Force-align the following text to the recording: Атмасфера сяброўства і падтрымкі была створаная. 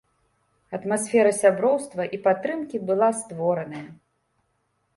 Атмасфера 0.77 1.31
сяброўства 1.41 2.03
і 2.19 2.21
падтрымкі 2.25 2.77
была 2.89 3.09
створаная. 3.21 3.87